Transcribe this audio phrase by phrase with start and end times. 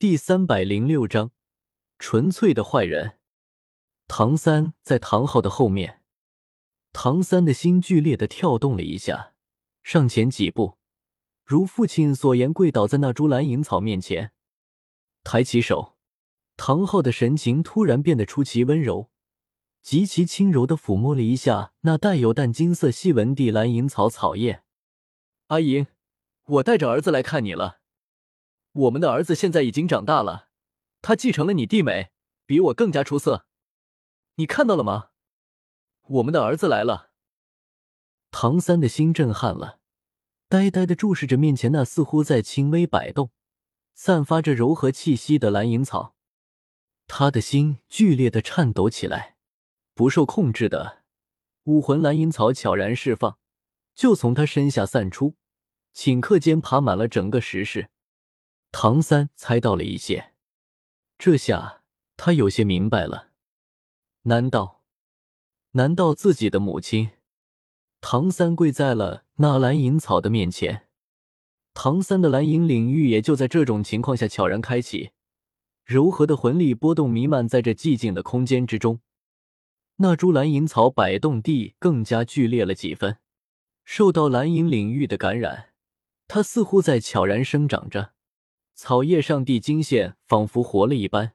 [0.00, 1.30] 第三百零六章，
[1.98, 3.18] 纯粹的坏人。
[4.08, 6.00] 唐三在唐昊的后面，
[6.90, 9.34] 唐三的心剧烈的跳动了一下，
[9.82, 10.78] 上前几步，
[11.44, 14.32] 如父亲所言，跪倒在那株蓝银草面前，
[15.22, 15.98] 抬起手。
[16.56, 19.10] 唐昊的神情突然变得出奇温柔，
[19.82, 24.62] 极其轻柔的抚摸了一下那带有淡金色细纹地蓝银草草叶。
[25.48, 25.86] 阿银，
[26.46, 27.79] 我带着儿子来看你了。
[28.72, 30.48] 我们的儿子现在已经长大了，
[31.02, 32.12] 他继承了你弟美，
[32.46, 33.46] 比我更加出色。
[34.36, 35.10] 你看到了吗？
[36.06, 37.10] 我们的儿子来了。
[38.30, 39.80] 唐三的心震撼了，
[40.48, 43.32] 呆呆的注视着面前那似乎在轻微摆动、
[43.94, 46.14] 散发着柔和气息的蓝银草，
[47.08, 49.36] 他的心剧烈的颤抖起来，
[49.94, 51.02] 不受控制的
[51.64, 53.36] 武魂蓝银草悄然释放，
[53.96, 55.34] 就从他身下散出，
[55.92, 57.90] 顷刻间爬满了整个石室。
[58.72, 60.32] 唐三猜到了一些，
[61.18, 61.82] 这下
[62.16, 63.30] 他有些明白了。
[64.22, 64.82] 难道，
[65.72, 67.10] 难道自己的母亲？
[68.00, 70.88] 唐三跪在了那蓝银草的面前，
[71.74, 75.10] 唐三的蓝银领域也就在这种情况下悄然开启，
[75.84, 79.00] 柔和的魂力波动弥漫在这寂静的空间之中。
[79.96, 83.18] 那株蓝银草摆动地更加剧烈了几分，
[83.84, 85.70] 受到蓝银领域的感染，
[86.26, 88.12] 它似乎在悄然生长着。
[88.82, 91.34] 草叶上地金线仿佛活了一般，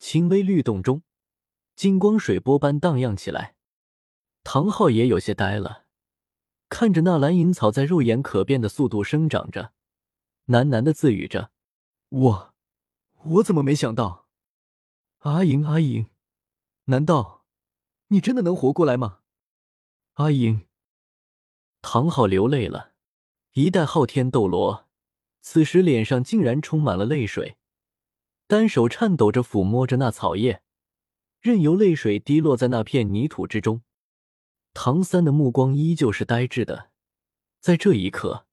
[0.00, 1.04] 轻微律动中，
[1.76, 3.54] 金光水波般荡漾起来。
[4.42, 5.84] 唐昊也有些呆了，
[6.68, 9.72] 看着那蓝银草在肉眼可辨的速度生长着，
[10.48, 11.52] 喃喃的自语着
[12.10, 12.54] ：“我，
[13.26, 14.26] 我怎么没想到？
[15.18, 16.10] 阿莹，阿莹，
[16.86, 17.44] 难道
[18.08, 19.20] 你真的能活过来吗？”
[20.14, 20.66] 阿莹，
[21.80, 22.94] 唐昊流泪了，
[23.52, 24.88] 一代昊天斗罗。
[25.44, 27.56] 此时脸上竟然充满了泪水，
[28.46, 30.62] 单手颤抖着抚摸着那草叶，
[31.40, 33.82] 任由泪水滴落在那片泥土之中。
[34.72, 36.90] 唐三的目光依旧是呆滞的，
[37.58, 38.46] 在这一刻，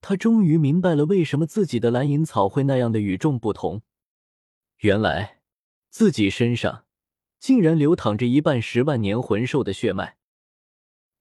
[0.00, 3.82] 他终于明白了为什么自己的蓝银草会那样的与众不同。
[4.78, 5.42] 原来，
[5.90, 6.86] 自己身上
[7.38, 10.18] 竟然流淌着一半十万年魂兽的血脉。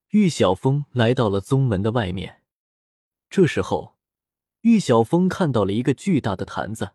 [0.09, 2.41] 玉晓峰来到了宗门的外面，
[3.29, 3.98] 这时候。
[4.61, 6.91] 玉晓峰看到了一个巨大的坛子，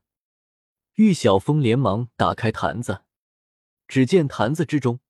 [0.96, 3.04] 玉晓峰连忙打开坛子，
[3.88, 5.00] 只见坛子之中，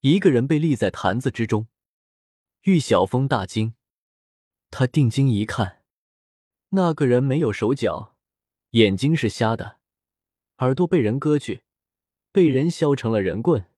[0.00, 1.68] 一个人被立在坛子之中。
[2.62, 3.74] 玉晓峰大惊，
[4.70, 5.84] 他定睛一看，
[6.70, 8.16] 那个人没有手脚，
[8.70, 9.78] 眼睛是瞎的，
[10.58, 11.62] 耳朵被人割去，
[12.32, 13.70] 被人削成了人棍。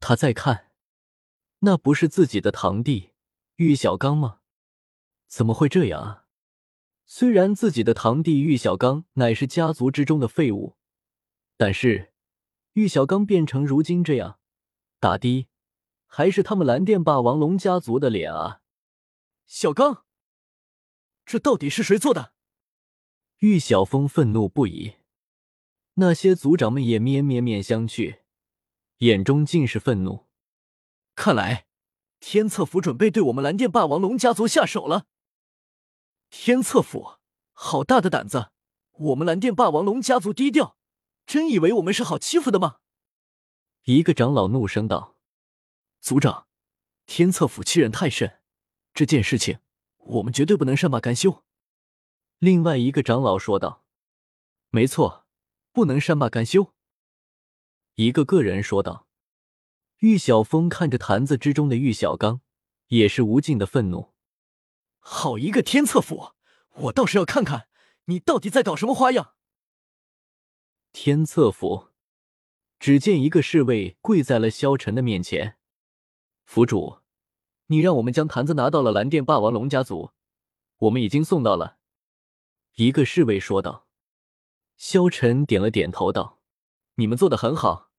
[0.00, 0.70] 他再看，
[1.60, 3.12] 那不是自己的堂弟
[3.56, 4.40] 玉小刚吗？
[5.26, 6.26] 怎么会这样啊？
[7.10, 10.76] 虽然自己的堂弟玉小刚乃是家族之中的废物，
[11.56, 12.12] 但是
[12.74, 14.38] 玉小刚变成如今这样，
[15.00, 15.48] 打的
[16.06, 18.60] 还是他们蓝电霸王龙家族的脸啊！
[19.46, 20.04] 小刚，
[21.24, 22.34] 这到底是谁做的？
[23.38, 24.96] 玉小峰愤怒不已，
[25.94, 28.18] 那些族长们也面面面相觑，
[28.98, 30.26] 眼中尽是愤怒。
[31.14, 31.66] 看来
[32.20, 35.06] 天策府准备对我们蓝电霸王龙家族下手了。
[36.30, 37.16] 天策府，
[37.52, 38.50] 好大的胆子！
[38.92, 40.76] 我们蓝电霸王龙家族低调，
[41.26, 42.78] 真以为我们是好欺负的吗？
[43.84, 45.16] 一个长老怒声道
[46.00, 46.46] ：“族长，
[47.06, 48.40] 天策府欺人太甚，
[48.92, 49.60] 这件事情
[49.96, 51.42] 我们绝对不能善罢甘休。”
[52.38, 53.84] 另外一个长老说道
[54.70, 55.26] ：“没错，
[55.72, 56.74] 不能善罢甘休。”
[57.96, 59.06] 一个个人说道
[60.00, 62.42] ：“玉小峰看着坛子之中的玉小刚，
[62.88, 64.12] 也是无尽的愤怒。”
[65.10, 66.34] 好一个天策府！
[66.74, 67.68] 我倒是要看看
[68.04, 69.32] 你到底在搞什么花样。
[70.92, 71.88] 天策府，
[72.78, 75.56] 只见一个侍卫跪在了萧晨的面前。
[76.44, 76.98] 府主，
[77.68, 80.12] 你让我们将坛子拿到了蓝电霸王龙家族，
[80.76, 81.78] 我们已经送到了。
[82.74, 83.86] 一个侍卫说道。
[84.76, 86.38] 萧晨点了点头，道
[86.96, 87.90] ：“你们做的很好。”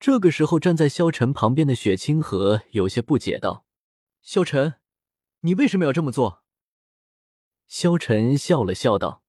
[0.00, 3.64] 这个时候，站在萧晨旁边的雪清河有些不解，道
[4.20, 4.74] ：“萧晨。”
[5.44, 6.42] 你为什么要这么做？
[7.66, 9.22] 萧晨笑了笑道：“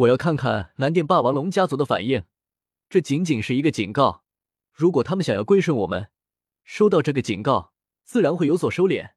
[0.00, 2.26] 我要看看蓝电霸王龙家族的反应。
[2.90, 4.22] 这仅仅是一个警告，
[4.70, 6.10] 如果他们想要归顺我们，
[6.62, 7.72] 收到这个警告，
[8.04, 9.14] 自然会有所收敛；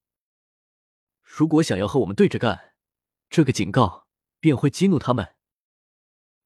[1.22, 2.74] 如果想要和我们对着干，
[3.30, 4.08] 这个警告
[4.40, 5.36] 便会激怒他们。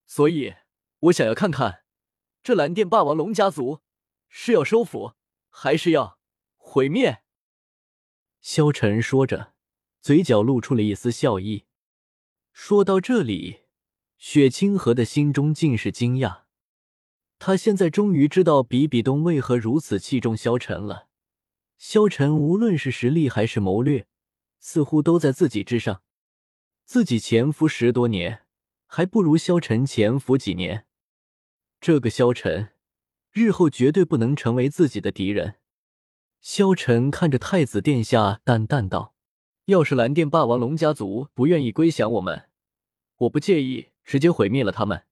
[0.07, 0.56] 所以，
[1.01, 1.84] 我想要看看，
[2.42, 3.84] 这蓝电霸王龙家族
[4.28, 5.13] 是要收服，
[5.50, 6.18] 还是要
[6.57, 7.22] 毁灭。”
[8.42, 9.53] 萧晨说着。
[10.04, 11.64] 嘴角露出了一丝笑意。
[12.52, 13.62] 说到这里，
[14.18, 16.42] 雪清河的心中尽是惊讶，
[17.40, 21.08] 他现在终于知道比比东为何如此器重萧晨了。
[21.78, 24.06] 萧晨无论是实力还是谋略，
[24.60, 26.02] 似乎都在自己之上。
[26.84, 28.42] 自己潜伏十多年，
[28.86, 30.86] 还不如萧晨潜伏几年。
[31.80, 32.74] 这个萧晨，
[33.32, 35.56] 日后绝对不能成为自己的敌人。
[36.42, 39.12] 萧晨看着太子殿下，淡淡道
[39.65, 42.50] ：“要是蓝电霸王龙家族不愿意归降我们，
[43.18, 45.06] 我不介意。”直接毁灭了他们。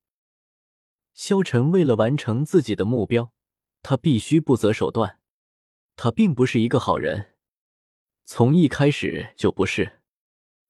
[1.13, 3.31] 萧晨为了完成自己的目标，
[3.81, 5.19] 他必须不择手段。
[5.95, 7.35] 他并不是一个好人，
[8.25, 10.01] 从一开始就不是。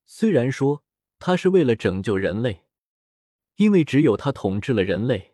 [0.06, 0.84] 虽然说
[1.18, 2.66] 他是为了拯救人类，
[3.56, 5.34] 因为只有他统治了人类，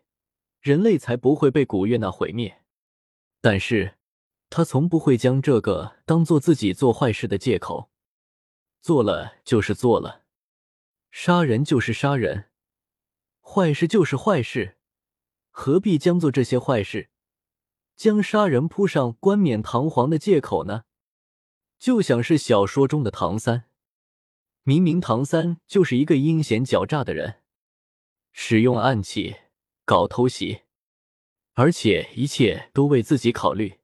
[0.62, 2.62] 人类才不会被古月娜毁灭。
[3.42, 3.98] 但是，
[4.48, 7.90] 他从不会将这个当做自己做坏事的借口。
[8.80, 10.24] 做了就是做了，
[11.10, 12.50] 杀人就是杀人。
[13.40, 14.76] 坏事就是坏事，
[15.50, 17.10] 何必将做这些坏事，
[17.96, 20.84] 将杀人铺上冠冕堂皇的借口呢？
[21.78, 23.70] 就像是小说中的唐三，
[24.64, 27.42] 明明唐三就是一个阴险狡诈的人，
[28.32, 29.36] 使用暗器
[29.84, 30.62] 搞偷袭，
[31.54, 33.78] 而且一切都为自己考虑。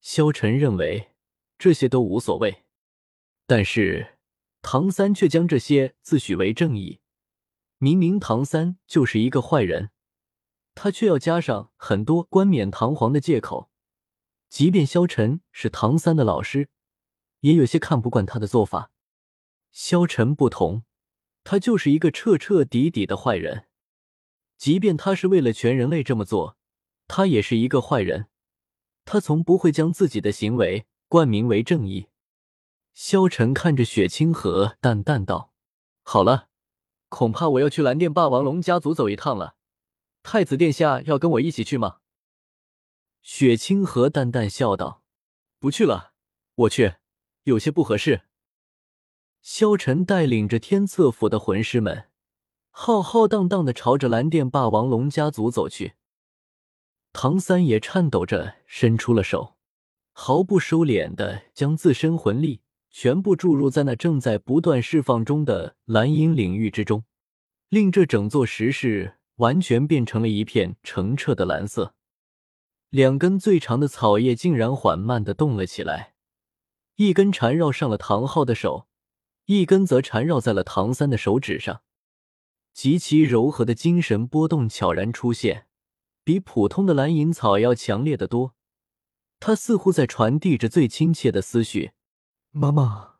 [0.00, 1.10] 萧晨认为
[1.58, 2.64] 这些都无所谓，
[3.48, 4.18] 但是
[4.60, 7.00] 唐三却将这些自诩为正义。
[7.78, 9.88] 明明唐三就是一个坏人，
[10.74, 13.70] 他却要加上很多冠冕堂皇的借口。
[14.50, 16.68] 即便萧晨是唐三的老师，
[17.40, 18.90] 也有些看不惯他的做法。
[19.72, 20.82] 萧晨不同，
[21.42, 23.64] 他就是一个彻彻底底的坏人。
[24.58, 26.58] 即便他是为了全人类这么做，
[27.06, 28.26] 他也是一个坏人。
[29.06, 32.08] 他从不会将自己的行为冠名为正义。
[33.00, 35.52] 萧晨看着雪清河，淡淡道
[36.02, 36.48] ：“好了。”
[37.08, 39.54] 恐怕我要去蓝电霸王龙家族走一趟了，
[40.24, 41.98] 太子殿下要跟我一起去吗？
[43.22, 45.04] 雪清河淡淡笑道
[45.60, 46.12] ：“不去了，
[46.56, 46.94] 我去，
[47.44, 48.22] 有些不合适。”
[49.42, 52.08] 萧晨带领着天策府的魂师们，
[52.70, 55.94] 浩浩荡荡的朝着蓝电霸王龙家族走去。
[57.12, 59.56] 唐三也颤抖着伸出了手，
[60.10, 62.62] 毫不收敛的将自身魂力。
[62.90, 67.04] 全部注入在那正在不断释放中的蓝银领域之中，
[67.68, 71.94] 令这整座石室完全变成了一片澄澈的蓝色。
[72.90, 76.14] 两根最长的草叶竟然缓慢的动了起来，
[76.96, 78.88] 一根缠绕上了唐昊的手，
[79.44, 81.82] 一根则缠绕在了唐三的手指上。
[82.72, 85.66] 极其柔和的精神波动悄然出现，
[86.24, 88.54] 比普通的蓝银草要强烈的多。
[89.38, 91.92] 它似乎在传递着最亲切的思绪。
[92.50, 93.16] 妈妈，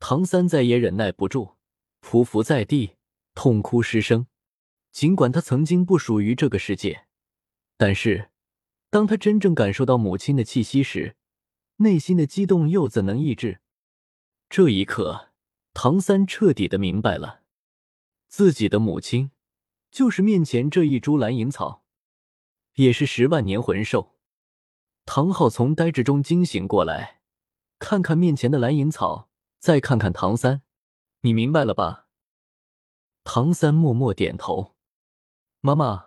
[0.00, 1.54] 唐三再也忍耐不住，
[2.02, 2.96] 匍匐在地，
[3.34, 4.26] 痛哭失声。
[4.90, 7.06] 尽管他曾经不属于这个世界，
[7.76, 8.30] 但是
[8.90, 11.16] 当他真正感受到母亲的气息时，
[11.76, 13.60] 内心的激动又怎能抑制？
[14.48, 15.32] 这一刻，
[15.72, 17.42] 唐三彻底的明白了，
[18.28, 19.30] 自己的母亲
[19.92, 21.84] 就是面前这一株蓝银草，
[22.74, 24.16] 也是十万年魂兽。
[25.06, 27.20] 唐昊从呆滞中惊醒过来。
[27.84, 29.28] 看看面前的蓝银草，
[29.58, 30.62] 再看看唐三，
[31.20, 32.06] 你明白了吧？
[33.24, 34.74] 唐三默默点头。
[35.60, 36.06] 妈妈，